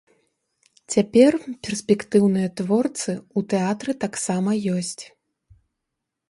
Цяпер 0.93 1.31
перспектыўныя 1.67 2.47
творцы 2.63 3.13
ў 3.37 3.39
тэатры 3.53 3.91
таксама 4.07 4.51
ёсць. 4.79 5.03